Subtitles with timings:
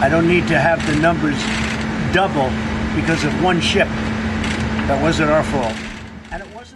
[0.00, 1.38] I don't need to have the numbers
[2.14, 2.50] double
[2.94, 3.88] because of one ship.
[4.86, 5.74] That wasn't our fault.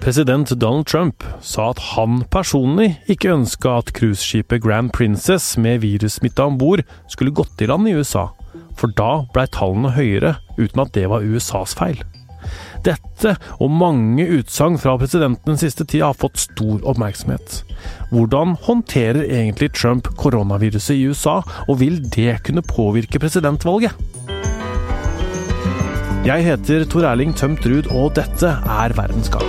[0.00, 6.42] President Donald Trump sa at han personlig ikke ønska at cruiseskipet Grand Princess med virussmitte
[6.42, 8.26] om bord skulle gått i land i USA,
[8.74, 12.02] for da blei tallene høyere, uten at det var USAs feil.
[12.86, 17.62] Dette og mange utsagn fra presidenten den siste tida har fått stor oppmerksomhet.
[18.12, 23.94] Hvordan håndterer egentlig Trump koronaviruset i USA, og vil det kunne påvirke presidentvalget?
[26.22, 29.48] Jeg heter Tor Erling Tømt Ruud, og dette er Verdensgang.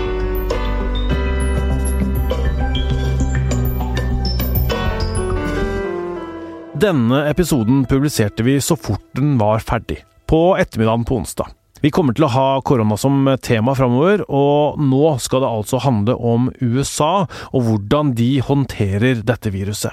[6.84, 11.54] Denne episoden publiserte vi så fort den var ferdig, på ettermiddagen på onsdag.
[11.84, 16.16] Vi kommer til å ha korona som tema framover, og nå skal det altså handle
[16.16, 19.92] om USA og hvordan de håndterer dette viruset.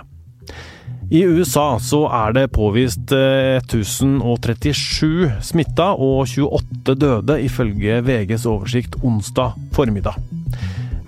[1.10, 9.58] I USA så er det påvist 1037 smitta og 28 døde, ifølge VGs oversikt onsdag
[9.74, 10.14] formiddag.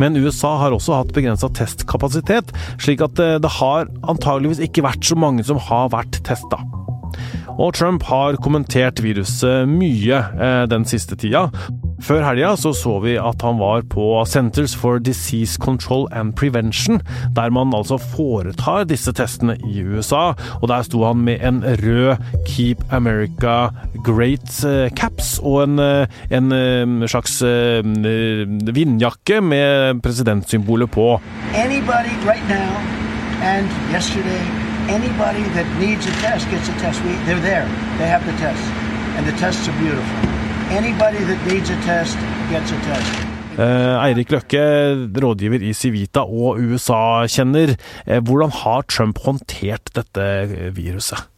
[0.02, 2.50] Men USA har også hatt begrensa testkapasitet,
[2.82, 6.58] slik at det har antageligvis ikke vært så mange som har vært testa.
[7.62, 11.46] Og Trump har kommentert viruset mye eh, den siste tida.
[12.02, 16.98] Før helga så, så vi at han var på Centers for Disease Control and Prevention,
[17.36, 20.32] der man altså foretar disse testene i USA.
[20.58, 22.16] Og der sto han med en rød
[22.50, 23.70] Keep America
[24.02, 27.38] Great eh, caps og en, eh, en slags
[28.74, 31.20] vindjakke med presidentsymbolet på.
[31.54, 32.82] Anybody right now
[33.42, 37.00] and yesterday anybody that needs a test gets a test.
[37.04, 37.66] We, they're there.
[37.98, 38.62] They have the test.
[39.16, 40.16] And the tests are beautiful.
[40.68, 42.16] Anybody that needs a test
[42.52, 43.12] gets a test.
[43.52, 44.62] Eh, Eirik Løkke,
[45.24, 47.74] rådgiver i Civita og USA-kjenner.
[48.06, 50.24] Eh, hvordan har Trump håndtert dette
[50.76, 51.28] viruset?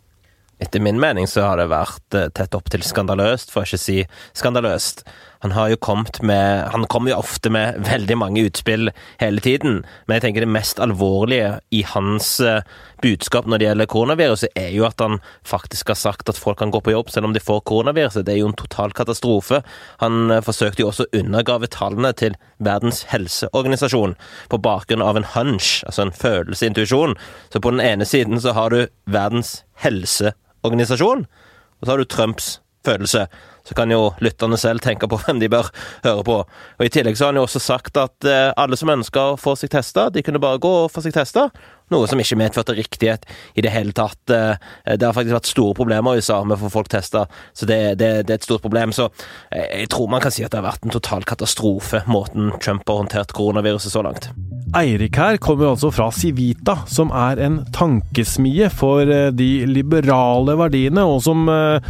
[0.63, 3.83] Etter min mening så har det vært eh, tett opp til skandaløst, for å ikke
[3.83, 3.99] si
[4.39, 5.03] skandaløst.
[5.45, 8.91] Han har jo kommet med Han kommer jo ofte med veldig mange utspill
[9.21, 12.65] hele tiden, men jeg tenker det mest alvorlige i hans eh,
[13.05, 16.73] budskap når det gjelder koronaviruset, er jo at han faktisk har sagt at folk kan
[16.73, 18.25] gå på jobb selv om de får koronaviruset.
[18.25, 19.61] Det er jo en total katastrofe.
[20.01, 24.17] Han eh, forsøkte jo også å undergrave tallene til Verdens helseorganisasjon
[24.49, 27.19] på bakgrunn av en hunch, altså en følelseintuisjon.
[27.53, 32.47] Så på den ene siden så har du Verdens helseorganisasjon og så har du Trumps
[32.87, 33.27] følelse.
[33.65, 35.71] Så kan jo lytterne selv tenke på hvem de bør
[36.05, 36.41] høre på.
[36.45, 39.41] Og I tillegg så har han jo også sagt at eh, alle som ønsker å
[39.41, 41.49] få seg testa, de kunne bare gå og få seg testa.
[41.93, 43.27] Noe som ikke medførte riktighet
[43.59, 44.23] i det hele tatt.
[44.33, 44.57] Eh,
[44.95, 47.81] det har faktisk vært store problemer i USA med å få folk testa, så det,
[48.01, 48.95] det, det, er et stort problem.
[48.97, 49.11] Så
[49.51, 52.89] eh, jeg tror man kan si at det har vært en total katastrofe, måten Trump
[52.89, 54.31] har håndtert koronaviruset så langt.
[54.75, 61.07] Eirik her kommer altså fra Civita, som er en tankesmie for eh, de liberale verdiene,
[61.07, 61.47] og som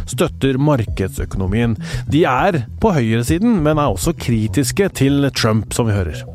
[0.09, 1.75] støtter markedsøkonomien.
[2.11, 6.34] De er på høyresiden, men er også kritiske til Trump, som vi hører.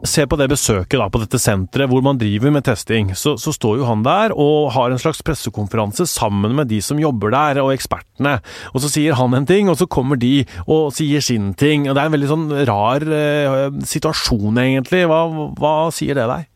[0.00, 3.10] Se på det besøket da, på dette senteret hvor man driver med testing.
[3.18, 7.00] Så, så, står jo han der og har en slags pressekonferanse sammen med de som
[7.00, 8.38] jobber der, og ekspertene.
[8.72, 11.84] Og så sier han en ting, og så kommer de og sier sin ting.
[11.88, 15.04] Og Det er en veldig sånn rar eh, situasjon, egentlig.
[15.10, 15.26] Hva,
[15.60, 16.48] hva sier det deg?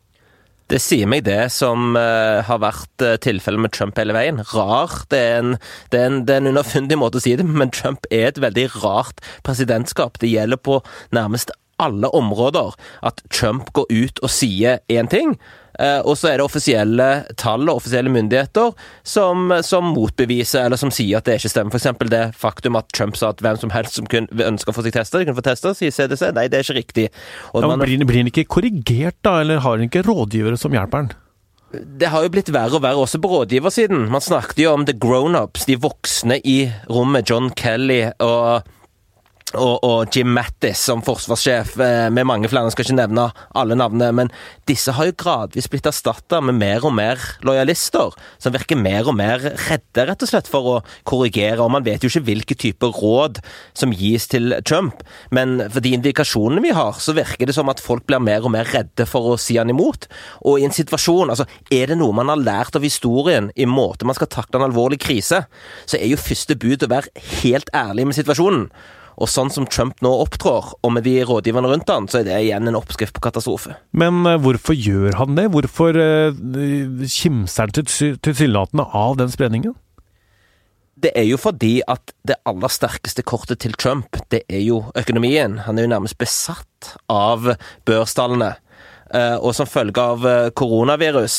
[0.65, 4.41] Det sier meg det som uh, har vært uh, tilfellet med Trump hele veien.
[4.49, 4.95] Rar.
[5.11, 5.59] Det er, en,
[5.93, 10.17] en, en underfundig måte å si det men Trump er et veldig rart presidentskap.
[10.17, 10.79] Det gjelder på
[11.13, 12.75] nærmest alle områder
[13.05, 15.35] at Trump går ut og sier én ting,
[15.79, 17.09] eh, og så er det offisielle
[17.41, 18.71] tall og offisielle myndigheter
[19.03, 21.75] som, som, motbeviser eller som sier at det ikke stemmer.
[21.75, 22.07] F.eks.
[22.11, 24.95] det faktum at Trump sa at hvem som helst som kunne ønske å få seg
[24.95, 26.29] testa, kunne få testa, sier CDC.
[26.37, 27.09] Nei, det er ikke riktig.
[27.51, 31.05] Ja, man, blir, blir han ikke korrigert, da, eller har han ikke rådgivere som hjelper
[31.05, 31.13] han?
[31.75, 34.07] det har jo blitt verre og verre også på rådgiversiden.
[34.13, 36.57] Man snakket jo om the grown-ups, de voksne i
[36.91, 37.29] rommet.
[37.29, 38.67] John Kelly og
[39.53, 42.65] og, og, Jim Mattis som forsvarssjef, eh, med mange flere.
[42.65, 44.31] Jeg skal ikke nevne alle navnene, men
[44.65, 49.13] disse har jo gradvis blitt erstatta med mer og mer lojalister, som virker mer og
[49.19, 50.75] mer redde, rett og slett, for å
[51.07, 51.61] korrigere.
[51.61, 53.37] Og man vet jo ikke hvilke typer råd
[53.77, 57.83] som gis til Trump, men for de indikasjonene vi har, så virker det som at
[57.83, 60.09] folk blir mer og mer redde for å si han imot.
[60.41, 64.09] Og i en situasjon, altså, er det noe man har lært av historien i måte
[64.09, 65.45] man skal takle en alvorlig krise,
[65.85, 68.69] så er jo første bud å være helt ærlig med situasjonen.
[69.15, 72.41] Og sånn som Trump nå opptrår, og med de rådgiverne rundt han, så er det
[72.43, 73.77] igjen en oppskrift på katastrofe.
[73.95, 75.47] Men uh, hvorfor gjør han det?
[75.53, 77.75] Hvorfor uh, kimser han
[78.19, 79.77] tilsynelatende av den spredningen?
[80.95, 85.59] Det er jo fordi at det aller sterkeste kortet til Trump, det er jo økonomien.
[85.67, 87.51] Han er jo nærmest besatt av
[87.85, 88.53] børstallene.
[89.15, 91.37] Eh, og som følge av eh, koronavirus,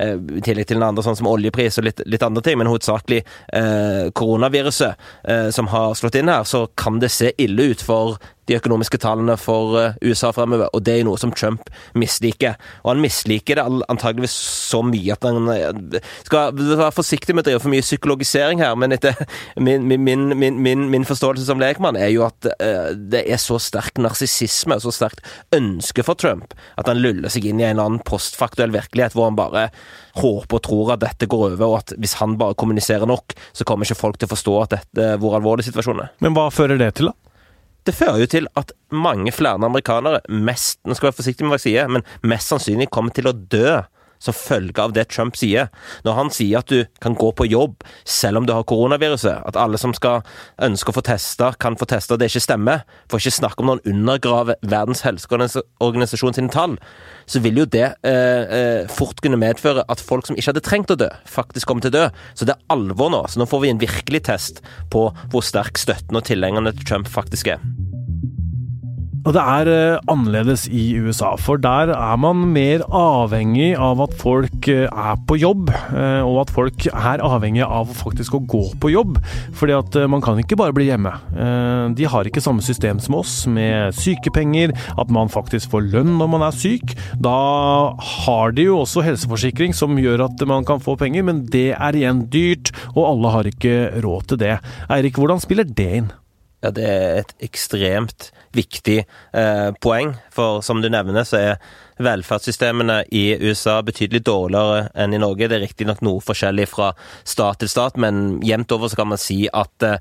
[0.00, 2.70] eh, i tillegg til den andre sånn som oljepris og litt, litt andre ting, men
[2.70, 3.20] hovedsakelig
[4.18, 8.18] koronaviruset som har slått inn her, så kan det se ille ut for
[8.48, 11.68] de økonomiske tallene for eh, USA fremover, og det er noe som Trump
[11.98, 12.56] misliker.
[12.84, 14.34] Og han misliker det antageligvis
[14.68, 18.74] så mye at han eh, skal være forsiktig med å drive for mye psykologisering her,
[18.78, 19.18] men etter
[19.68, 23.98] min, min, min, min forståelse som lekmann er jo at uh, det er så sterk
[24.00, 25.24] narsissisme så sterkt
[25.54, 29.28] ønske for Trump at han luller seg inn i en eller annen postfaktuell virkelighet hvor
[29.28, 29.68] han bare
[30.18, 33.66] håper og tror at dette går over, og at hvis han bare kommuniserer nok, så
[33.68, 36.12] kommer ikke folk til å forstå at dette, hvor alvorlig situasjonen er.
[36.24, 37.27] Men hva fører det til, da?
[37.88, 41.56] Det fører jo til at mange flere amerikanere, mest, nå skal være forsiktig med hva
[41.56, 43.78] jeg sier, men mest sannsynlig kommer til å dø
[44.22, 45.68] som følge av det Trump sier.
[46.06, 49.58] Når han sier at du kan gå på jobb selv om du har koronaviruset, at
[49.58, 50.26] alle som skal
[50.64, 53.84] ønske å få testa, kan få testa, det ikke stemmer, for ikke snakke om noen
[53.86, 56.78] undergraver Verdens helseorganisasjon sine tall,
[57.28, 60.94] så vil jo det eh, eh, fort kunne medføre at folk som ikke hadde trengt
[60.94, 62.06] å dø, faktisk kommer til å dø.
[62.34, 63.22] Så det er alvor nå.
[63.28, 64.62] Så nå får vi en virkelig test
[64.92, 67.62] på hvor sterk støtten og tilhengerne til Trump faktisk er.
[69.28, 74.14] Og det er uh, annerledes i USA, for der er man mer avhengig av at
[74.16, 78.62] folk uh, er på jobb, uh, og at folk er avhengig av faktisk å gå
[78.80, 79.18] på jobb.
[79.58, 81.12] Fordi at man kan ikke bare bli hjemme.
[81.98, 86.30] de har ikke samme system som oss, med sykepenger, at man faktisk får lønn når
[86.32, 86.94] man er syk.
[87.20, 87.34] Da
[88.14, 91.98] har de jo også helseforsikring som gjør at man kan få penger, men det er
[91.98, 94.56] igjen dyrt, og alle har ikke råd til det.
[94.88, 96.10] Eirik, hvordan spiller det inn?
[96.64, 100.14] Ja, det er et ekstremt viktig eh, poeng.
[100.34, 101.54] For som du nevner, så er
[102.02, 105.48] velferdssystemene i USA betydelig dårligere enn i Norge.
[105.48, 106.92] Det er riktignok noe forskjellig fra
[107.24, 109.98] stat til stat, men jevnt over så kan man si at, eh,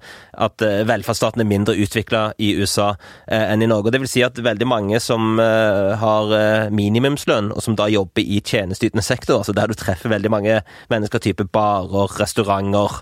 [0.48, 2.90] at eh, velferdsstaten er mindre utvikla i USA
[3.28, 3.94] eh, enn i Norge.
[3.94, 6.32] Det vil si at veldig mange som har
[6.74, 10.60] minimumslønn, og som da jobber i tjenesteytende sektor, altså der du treffer veldig mange
[10.92, 13.02] mennesker, type barer, restauranter,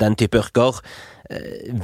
[0.00, 0.80] den type yrker,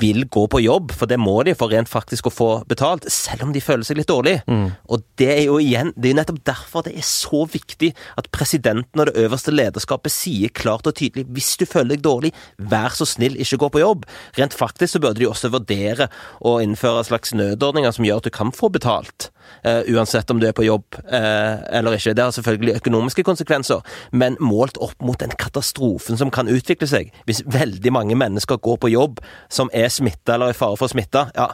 [0.00, 3.47] vil gå på jobb, for det må de for rent faktisk å få betalt, selv
[3.47, 4.41] om de føler seg litt dårlig.
[4.50, 4.67] Mm.
[4.91, 9.00] Og det er jo igjen, det er nettopp derfor det er så viktig at presidenten
[9.00, 13.06] og det øverste lederskapet sier klart og tydelig hvis du føler deg dårlig, vær så
[13.06, 14.06] snill, ikke gå på jobb.
[14.38, 18.34] Rent faktisk så burde de også vurdere å innføre slags nødordninger som gjør at du
[18.34, 19.31] kan få betalt.
[19.66, 22.14] Uh, uansett om du er på jobb uh, eller ikke.
[22.16, 23.82] Det har selvfølgelig økonomiske konsekvenser,
[24.12, 28.78] men målt opp mot den katastrofen som kan utvikle seg hvis veldig mange mennesker går
[28.82, 29.20] på jobb
[29.52, 31.48] som er smitta eller i fare for å smitte, ja,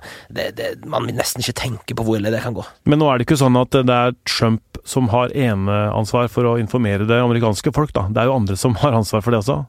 [0.88, 2.64] man vil nesten ikke tenke på hvor ille det kan gå.
[2.88, 6.56] Men nå er det ikke sånn at det er Trump som har eneansvar for å
[6.60, 8.08] informere det amerikanske folk, da.
[8.10, 9.62] Det er jo andre som har ansvar for det også?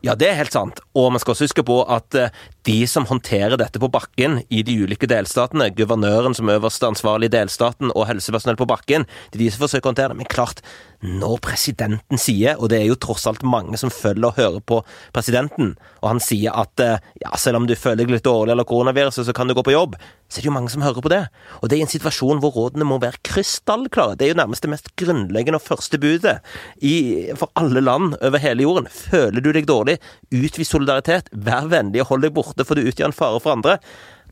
[0.00, 0.80] Ja, det er helt sant.
[0.96, 2.32] Og man skal også huske på at eh,
[2.68, 7.34] de som håndterer dette på bakken i de ulike delstatene, guvernøren som øverste ansvarlig i
[7.34, 10.20] delstaten og helsepersonell på bakken, det er de som forsøker å håndtere det.
[10.22, 10.64] Men klart,
[11.00, 14.80] når presidenten sier, og det er jo tross alt mange som følger og hører på
[15.16, 18.68] presidenten, og han sier at eh, ja, selv om du føler deg litt dårlig eller
[18.68, 19.96] koronaviruset, så kan du gå på jobb,
[20.28, 21.22] så er det jo mange som hører på det.
[21.60, 24.14] Og det er i en situasjon hvor rådene må være krystallklare.
[24.18, 26.36] Det er jo nærmest det mest grunnleggende og første budet
[26.76, 26.94] i,
[27.40, 28.86] for alle land over hele jorden.
[28.92, 29.98] Føler du deg dårlig,
[30.30, 33.80] utvis solidaritet, vær vennlig og hold deg borte, for du utgjør en fare for andre.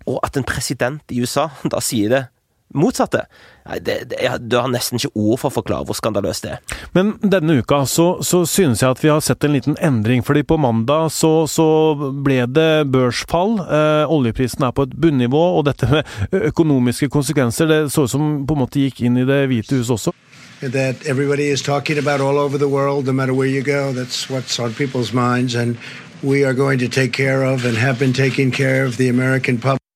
[0.08, 2.26] Og at en president i USA da sier det
[2.74, 3.26] motsatte.
[3.80, 6.76] Det, det, du har nesten ikke ord for å forklare hvor skandaløst det er.
[6.96, 10.22] Men denne uka så, så synes jeg at vi har sett en liten endring.
[10.24, 11.68] fordi på mandag så, så
[12.24, 13.58] ble det børsfall.
[13.60, 18.46] Eh, oljeprisen er på et bunnivå, og dette med økonomiske konsekvenser det så ut som
[18.46, 20.14] på en måte gikk inn i Det hvite hus også.
[20.60, 23.92] That everybody is talking about all over the world, no matter where you go.
[23.92, 25.54] That's what's on people's minds.
[25.54, 25.76] And
[26.22, 29.58] we are going to take care of and have been taking care of the American
[29.58, 29.87] public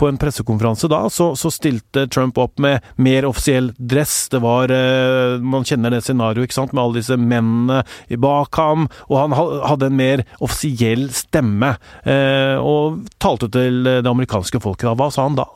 [0.00, 4.30] på en pressekonferanse da, så, så, stilte Trump opp med mer offisiell dress.
[4.32, 7.82] Det var eh, Man kjenner det scenarioet, ikke sant, med alle disse mennene
[8.20, 8.88] bak ham.
[9.10, 11.74] Og han hadde en mer offisiell stemme,
[12.08, 14.96] eh, og talte til det amerikanske folket da.
[14.96, 15.48] Hva sa han da?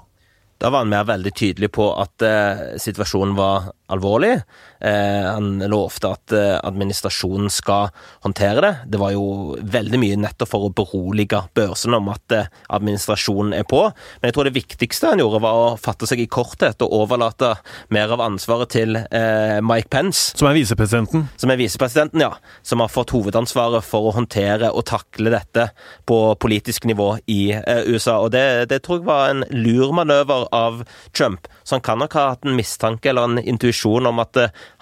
[0.63, 4.37] Da var han mer veldig tydelig på at eh, situasjonen var alvorlig.
[4.85, 7.89] Eh, han lovte at eh, administrasjonen skal
[8.25, 8.73] håndtere det.
[8.93, 13.65] Det var jo veldig mye nettopp for å berolige børsene om at eh, administrasjonen er
[13.69, 13.81] på.
[14.21, 17.55] Men jeg tror det viktigste han gjorde, var å fatte seg i korthet og overlate
[17.95, 20.35] mer av ansvaret til eh, Mike Pence.
[20.37, 21.25] Som er visepresidenten?
[21.41, 22.35] Som er visepresidenten, ja.
[22.61, 25.71] Som har fått hovedansvaret for å håndtere og takle dette
[26.05, 27.55] på politisk nivå i
[27.89, 28.19] USA.
[28.21, 30.85] Og det, det tror jeg var en lur manøver av
[31.17, 31.49] Trump.
[31.65, 34.37] Så han kan nok ha hatt en mistanke eller en intuisjon om at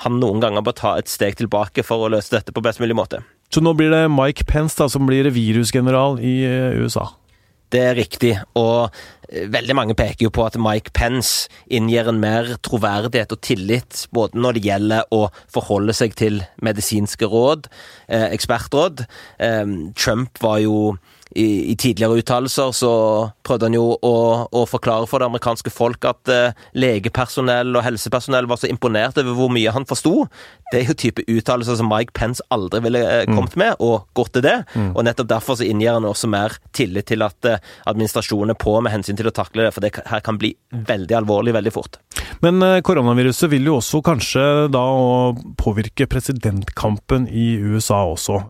[0.05, 2.97] han noen ganger bør ta et steg tilbake for å løse dette på best mulig
[2.99, 3.23] måte.
[3.53, 7.11] Så nå blir det Mike Pence da, som blir virusgeneral i eh, USA?
[7.73, 8.93] Det er riktig, og
[9.29, 14.07] eh, veldig mange peker jo på at Mike Pence inngir en mer troverdighet og tillit,
[14.13, 15.23] både når det gjelder å
[15.53, 17.71] forholde seg til medisinske råd,
[18.13, 19.07] eh, ekspertråd.
[19.41, 20.77] Eh, Trump var jo
[21.35, 22.93] i, i tidligere uttalelser så
[23.47, 24.15] prøvde han jo å,
[24.49, 29.37] å, forklare for det amerikanske folk at eh, legepersonell og helsepersonell var så imponert over
[29.39, 30.27] hvor mye han forsto.
[30.73, 33.37] Det er jo type uttalelser som Mike Pence aldri ville eh, mm.
[33.37, 34.59] kommet med, og gått til det.
[34.75, 34.93] Mm.
[34.95, 37.61] Og nettopp derfor så inngir han også mer tillit til at eh,
[37.91, 41.19] administrasjonen er på med hensyn til å takle det, for det her kan bli veldig
[41.23, 42.01] alvorlig veldig fort.
[42.45, 44.87] Men eh, koronaviruset vil jo også kanskje da
[45.61, 48.43] påvirke presidentkampen i USA også.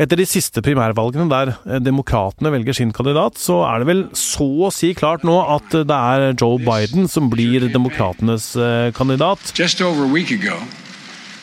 [0.00, 4.46] Etter de siste primærvalgene der eh, demokratene velger sin kandidat, så er det vel så
[4.66, 9.52] å si klart nå at det er Joe Biden som blir demokratenes eh, kandidat.
[9.54, 10.58] Just over a week ago,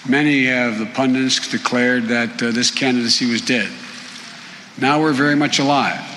[0.08, 3.70] many of the pundits declared that uh, this candidacy was dead.
[4.78, 6.17] Now we're very much alive.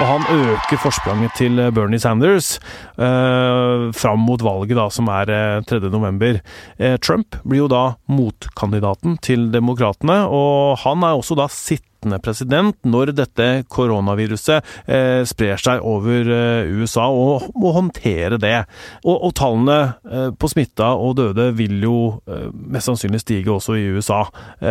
[0.00, 2.54] Og han øker forspranget til eh, Bernie Sanders
[2.96, 6.38] eh, fram mot valget, da, som er eh, 3.11.
[6.80, 12.78] Eh, Trump blir jo da motkandidaten til demokratene, og han er også da sittende president
[12.88, 18.56] når dette koronaviruset eh, sprer seg over eh, USA, og må håndtere det.
[19.04, 19.78] Og, og tallene
[20.08, 24.24] eh, på smitta og døde vil jo eh, mest sannsynlig stige også i USA.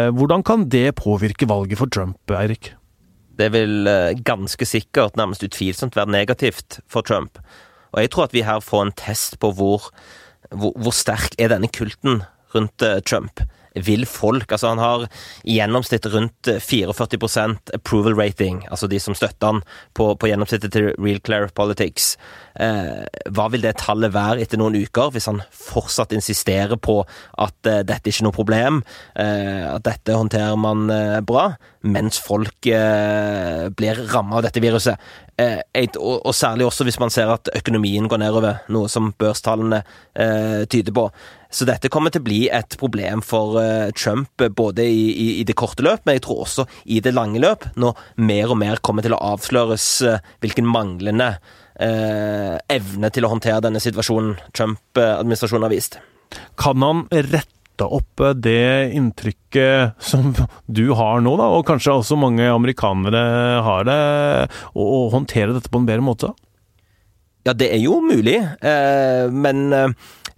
[0.10, 2.74] hvordan kan det påvirke valget for Trump, Eirik?
[3.40, 7.40] Det vil eh, ganske sikkert, nærmest utvilsomt, være negativt for Trump.
[7.92, 9.90] Og jeg tror at vi her får en test på hvor,
[10.52, 13.42] hvor, hvor sterk er denne kulten rundt eh, Trump
[13.76, 15.06] vil folk Altså, han har
[15.44, 19.62] i gjennomsnitt rundt 44% approval rating, altså de som støtter han
[19.98, 22.16] på, på gjennomsnittet til Real Clear Politics.
[22.60, 26.98] Eh, hva vil det tallet være etter noen uker, hvis han fortsatt insisterer på
[27.40, 28.82] at eh, dette er noe problem,
[29.20, 31.52] eh, at dette håndterer man eh, bra,
[31.88, 35.10] mens folk eh, blir ramma av dette viruset?
[35.40, 35.62] Eh,
[35.96, 39.84] og, og, særlig også hvis man ser at økonomien går nedover, noe som børstallene
[40.70, 41.06] tyder på.
[41.50, 45.46] Så dette kommer til å bli et problem for uh, Trump både i, i, i,
[45.48, 48.82] det korte løp, men jeg tror også i det lange løp, når mer og mer
[48.86, 51.34] kommer til å avsløres uh, hvilken manglende
[51.80, 55.98] eh, evne til å håndtere denne situasjonen Trump-administrasjonen har vist.
[56.60, 60.34] Kan han rette opp det inntrykket som
[60.68, 63.24] du har nå, da, og kanskje også mange amerikanere
[63.66, 64.00] har det,
[64.76, 66.34] og, og håndtere dette på en bedre måte?
[67.48, 68.36] Ja, det er jo mulig,
[69.32, 69.72] men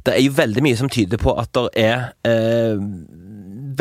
[0.05, 2.79] det er jo veldig mye som tyder på at det er eh,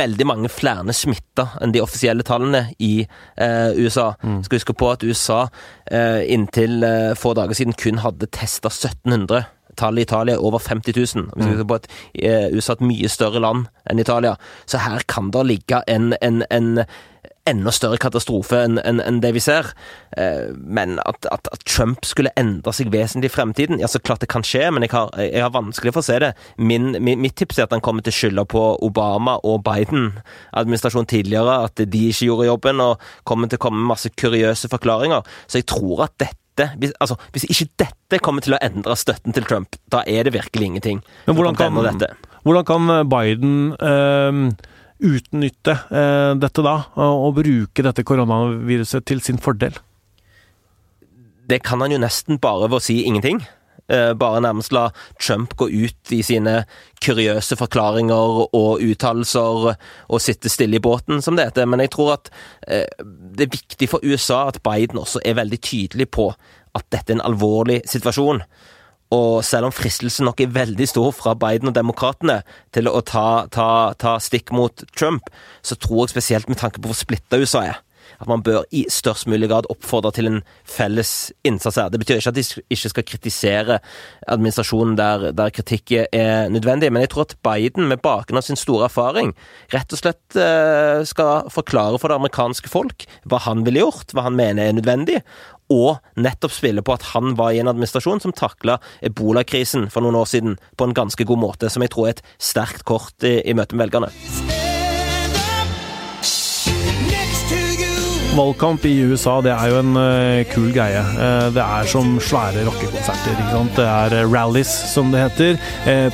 [0.00, 4.12] veldig mange flere smitta enn de offisielle tallene i eh, USA.
[4.23, 4.43] Mm.
[4.47, 5.47] Skal huske på at USA
[5.91, 9.49] eh, inntil eh, få dager siden kun hadde testa 1700.
[9.79, 11.05] Tallet i Italia er over 50 000.
[11.05, 11.53] Vi skal mm.
[11.55, 14.37] huske på at eh, USA er et mye større land enn Italia.
[14.67, 16.85] Så her kan det ligge en, en, en
[17.50, 19.71] enda større katastrofe enn en, en det vi ser.
[20.16, 24.25] Eh, men at, at, at, Trump skulle endre seg vesentlig i fremtiden, ja, så klart
[24.25, 26.33] det kan skje, men jeg har, jeg har vanskelig for å se det.
[26.57, 31.11] Min, min, mitt tips er at han kommer til å skylde på Obama og Biden-administrasjonen
[31.11, 35.26] tidligere, at de ikke gjorde jobben, og kommer til å komme med masse kuriøse forklaringer.
[35.47, 36.37] Så jeg tror at dette
[36.76, 40.35] hvis, altså, hvis ikke dette kommer til å endre støtten til Trump, da er det
[40.35, 40.99] virkelig ingenting.
[41.25, 41.78] Men hvordan kan,
[42.45, 44.69] hvordan kan Biden øh
[45.00, 49.78] utnytte eh, dette da, og bruke dette koronaviruset til sin fordel?
[51.50, 53.40] Det kan han jo nesten bare ved å si ingenting.
[53.90, 56.61] Eh, bare nærmest la Trump gå ut i sine
[57.02, 61.66] kuriøse forklaringer og uttalelser og sitte stille i båten, som det heter.
[61.66, 62.30] Men jeg tror at
[62.69, 67.11] eh, det er viktig for USA at Biden også er veldig tydelig på at dette
[67.11, 68.45] er en alvorlig situasjon.
[69.14, 72.40] Og selv om fristelsen nok er veldig stor fra Biden og demokratene
[72.75, 75.31] til å ta, ta, ta stikk mot Trump,
[75.67, 77.81] så tror jeg spesielt med tanke på hvor splitta USA er,
[78.23, 81.90] at man bør i størst mulig grad oppfordre til en felles innsats her.
[81.90, 83.81] Det betyr ikke at de ikke skal kritisere
[84.31, 88.61] administrasjonen der, der kritikk er nødvendig, men jeg tror at Biden, med bakgrunn av sin
[88.61, 89.35] store erfaring,
[89.75, 94.29] rett og slett eh, skal forklare for det amerikanske folk hva han ville gjort, hva
[94.31, 95.25] han mener er nødvendig,
[95.71, 100.19] og nettopp spille på at han var i en administrasjon som takla ebolakrisen for noen
[100.21, 103.39] år siden på en ganske god måte, som jeg tror er et sterkt kort i,
[103.47, 104.70] i møte med velgerne.
[108.30, 111.00] Valgkamp i USA det er jo en uh, kul greie.
[111.16, 113.34] Uh, det er som svære rockekonserter.
[113.34, 113.75] ikke sant?
[113.75, 115.58] Det er uh, rallies, som det heter.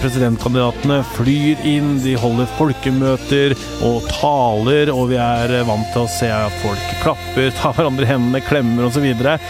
[0.01, 3.55] presidentkandidatene flyr inn, de holder folkemøter
[3.85, 6.31] og taler, og vi er vant til å se
[6.63, 9.05] folk klapper, ta hverandre i hendene, klemmer osv.
[9.05, 9.45] Well,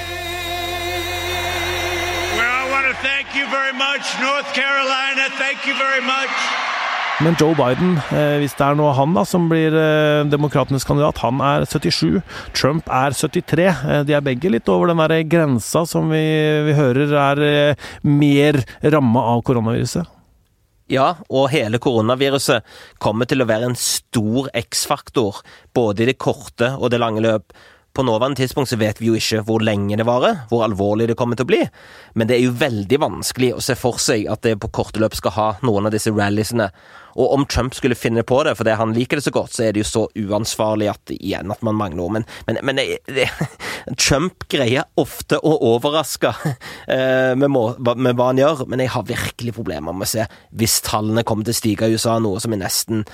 [2.74, 5.30] I thank you very much, North Carolina.
[5.38, 6.55] Thank you very much.
[7.24, 11.22] Men Joe Biden, eh, hvis det er nå han da som blir eh, demokratenes kandidat,
[11.24, 12.18] han er 77.
[12.52, 13.64] Trump er 73.
[13.64, 16.20] Eh, de er begge litt over den der grensa som vi,
[16.66, 17.40] vi hører er
[18.04, 20.12] mer ramma av koronaviruset.
[20.92, 22.68] Ja, og hele koronaviruset
[23.02, 25.40] kommer til å være en stor X-faktor,
[25.74, 27.56] både i det korte og det lange løp.
[27.96, 31.16] På nåværende tidspunkt så vet vi jo ikke hvor lenge det varer, hvor alvorlig det
[31.16, 31.62] kommer til å bli,
[32.12, 35.16] men det er jo veldig vanskelig å se for seg at det på korte løp
[35.16, 36.68] skal ha noen av disse ralliesene.
[37.16, 39.72] Og om Trump skulle finne på det fordi han liker det så godt, så er
[39.72, 42.14] det jo så uansvarlig at igjen at man mangler ord.
[42.18, 43.30] Men, men, men det, det,
[44.04, 46.34] Trump greier ofte å overraske
[46.92, 50.26] eh, med, må, med, hva han gjør, men jeg har virkelig problemer med å se
[50.52, 53.06] hvis tallene kommer til å stige i USA, noe som er nesten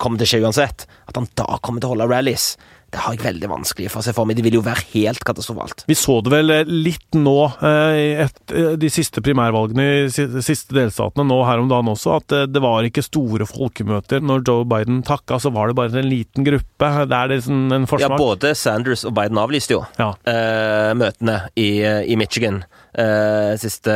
[0.00, 2.54] kommer til å skje uansett, at han da kommer til å holde rallies.
[2.94, 4.38] Det har jeg veldig vanskelig for å se for meg.
[4.38, 5.82] Det vil jo være helt katastrofalt.
[5.88, 10.76] Vi så det vel litt nå, eh, et, eh, de siste primærvalgene i de siste
[10.76, 14.22] delstatene nå her om dagen også, at eh, det var ikke store folkemøter.
[14.22, 16.92] Når Joe Biden takka, så var det bare en liten gruppe.
[17.10, 18.14] Det er liksom en forsmak.
[18.14, 20.12] Ja, både Sanders og Biden avlyste jo ja.
[20.30, 22.62] eh, møtene i, i Michigan.
[22.94, 23.94] Uh, siste,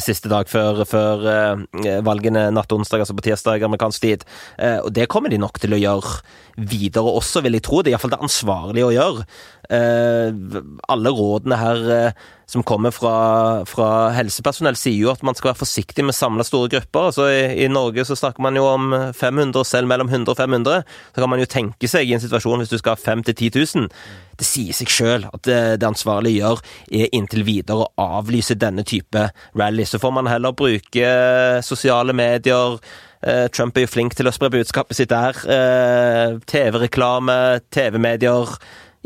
[0.00, 4.24] siste, dag før, før eh, valgene natt onsdag, altså på tirsdag amerikansk tid.
[4.56, 6.14] Eh, og det kommer de nok til å gjøre
[6.70, 7.82] videre også, vil jeg tro.
[7.82, 9.26] Det er iallfall det ansvarlige å gjøre.
[10.90, 11.84] alle rådene her
[12.50, 13.14] som kommer fra,
[13.68, 17.10] fra, helsepersonell, sier jo at man skal være forsiktig med å samle store grupper.
[17.12, 20.82] Altså i, i, Norge så snakker man jo om 500, selv mellom 100 og 500.
[21.14, 23.52] Så kan man jo tenke seg i en situasjon hvis du skal ha 5 10
[23.54, 23.86] 000.
[24.40, 26.64] Det sier seg sjøl at det, det ansvarlige gjør,
[27.02, 29.86] er inntil videre å avlyse denne type rally.
[29.86, 31.14] Så får man heller bruke
[31.66, 32.80] sosiale medier.
[33.22, 35.38] Eh, Trump er jo flink til å spre budskapet sitt der.
[35.46, 38.56] Eh, TV-reklame, TV-medier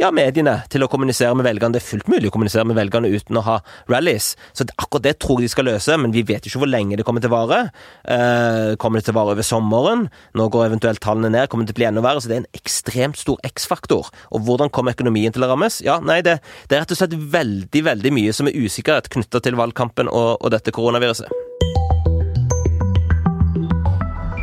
[0.01, 1.77] ja, mediene til å kommunisere med velgerne.
[1.77, 3.59] Det er fullt mulig å kommunisere med velgerne uten å ha
[3.91, 4.33] rallies.
[4.57, 7.07] Så akkurat det tror jeg de skal løse, men vi vet ikke hvor lenge det
[7.07, 7.61] kommer til å vare.
[8.03, 10.09] Eh, kommer det til å vare over sommeren?
[10.35, 11.47] Nå går eventuelt tallene ned.
[11.51, 12.25] Kommer det til å bli enda verre?
[12.25, 14.11] Så det er en ekstremt stor X-faktor.
[14.35, 15.79] Og hvordan kommer økonomien til å rammes?
[15.87, 19.45] Ja, nei, det, det, er rett og slett veldig, veldig mye som er usikkerhet knytta
[19.47, 21.31] til valgkampen og, og dette koronaviruset.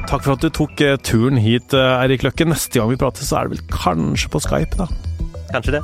[0.07, 2.47] Takk for at du tok eh, turen hit, eh, Eirik Løkke.
[2.47, 5.10] Neste gang vi prater, så er det vel kanskje på Skype, da?
[5.51, 5.81] 想吃的？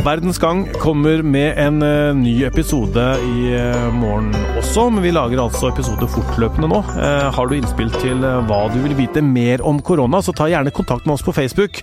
[0.00, 5.42] Verdens Gang kommer med en uh, ny episode i uh, morgen også, men vi lager
[5.42, 6.78] altså episode fortløpende nå.
[6.94, 10.72] Uh, har du innspill til hva du vil vite mer om korona, så ta gjerne
[10.72, 11.82] kontakt med oss på Facebook.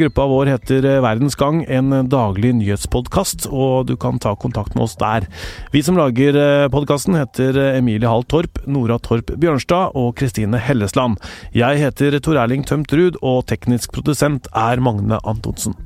[0.00, 4.96] gruppa vår heter Verdens Gang, en daglig nyhetspodkast, og du kan ta kontakt med oss
[5.00, 5.28] der.
[5.74, 6.38] Vi som lager
[6.72, 11.20] podkasten heter Emilie Hall Torp, Nora Torp Bjørnstad og Kristine Hellesland.
[11.52, 15.76] Jeg heter Tor Erling Tømt Ruud, og teknisk produsent er Magne Antonsen.